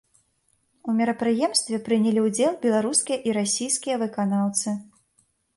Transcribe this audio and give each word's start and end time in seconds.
У 0.89 0.93
мерапрыемстве 1.01 1.77
прынялі 1.89 2.23
ўдзел 2.29 2.51
беларускія 2.65 3.17
і 3.29 3.37
расійскія 3.41 3.95
выканаўцы. 4.07 4.69